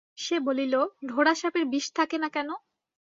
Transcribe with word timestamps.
সে 0.17 0.35
বলিল, 0.47 0.73
ঢোড়া 1.09 1.33
সাপের 1.35 1.65
বিষ 1.71 1.85
থাকে 1.97 2.17
না 2.23 2.29
কেন? 2.35 2.49